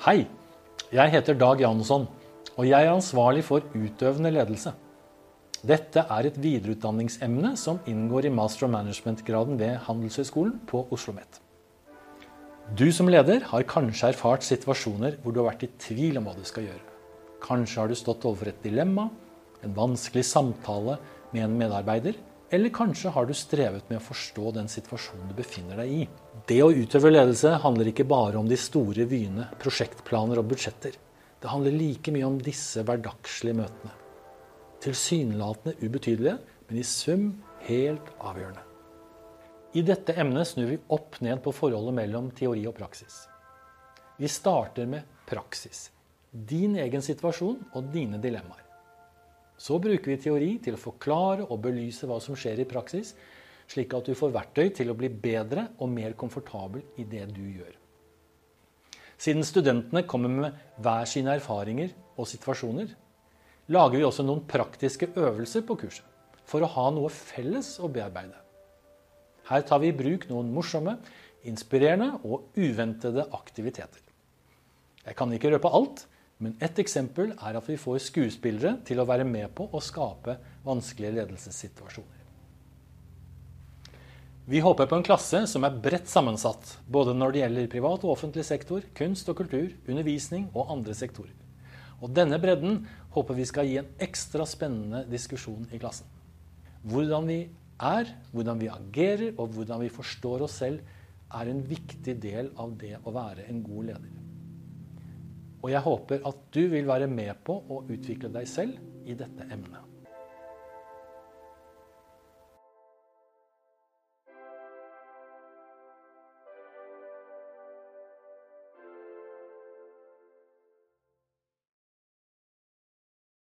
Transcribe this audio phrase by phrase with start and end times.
[0.00, 0.22] Hei,
[0.88, 2.06] jeg heter Dag Jansson,
[2.56, 4.70] og jeg er ansvarlig for utøvende ledelse.
[5.60, 11.42] Dette er et videreutdanningsemne som inngår i master of management-graden ved Handelshøyskolen på Oslo OsloMet.
[12.72, 16.32] Du som leder har kanskje erfart situasjoner hvor du har vært i tvil om hva
[16.38, 16.96] du skal gjøre.
[17.44, 19.10] Kanskje har du stått overfor et dilemma,
[19.60, 20.96] en vanskelig samtale
[21.34, 22.16] med en medarbeider,
[22.50, 26.00] eller kanskje har du strevet med å forstå den situasjonen du befinner deg i.
[26.50, 30.96] Det å utøve ledelse handler ikke bare om de store vyene, prosjektplaner og budsjetter.
[31.40, 33.94] Det handler like mye om disse hverdagslige møtene.
[34.82, 37.28] Tilsynelatende ubetydelige, men i sum
[37.68, 38.66] helt avgjørende.
[39.78, 43.22] I dette emnet snur vi opp ned på forholdet mellom teori og praksis.
[44.18, 45.86] Vi starter med praksis.
[46.30, 48.69] Din egen situasjon og dine dilemmaer.
[49.60, 53.12] Så bruker vi teori til å forklare og belyse hva som skjer i praksis,
[53.70, 57.44] slik at du får verktøy til å bli bedre og mer komfortabel i det du
[57.44, 57.74] gjør.
[59.20, 62.88] Siden studentene kommer med hver sine erfaringer og situasjoner,
[63.70, 66.06] lager vi også noen praktiske øvelser på kurset
[66.50, 68.38] for å ha noe felles å bearbeide.
[69.50, 70.96] Her tar vi i bruk noen morsomme,
[71.46, 74.00] inspirerende og uventede aktiviteter.
[75.04, 76.02] Jeg kan ikke røpe alt,
[76.40, 80.38] men ett eksempel er at vi får skuespillere til å være med på å skape
[80.64, 82.16] vanskelige ledelsessituasjoner.
[84.50, 88.14] Vi håper på en klasse som er bredt sammensatt, både når det gjelder privat og
[88.16, 91.36] offentlig sektor, kunst og kultur, undervisning og andre sektorer.
[92.00, 92.80] Og denne bredden
[93.14, 96.08] håper vi skal gi en ekstra spennende diskusjon i klassen.
[96.88, 97.38] Hvordan vi
[97.84, 100.80] er, hvordan vi agerer og hvordan vi forstår oss selv,
[101.30, 104.29] er en viktig del av det å være en god leder.
[105.60, 109.46] Og jeg håper at du vil være med på å utvikle deg selv i dette
[109.52, 109.84] emnet.